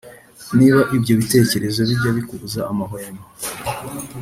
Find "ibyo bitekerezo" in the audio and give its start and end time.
0.97-1.79